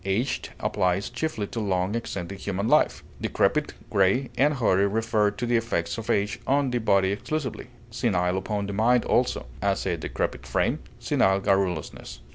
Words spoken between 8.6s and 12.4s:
the mind also; as, a decrepit frame, senile garrulousness.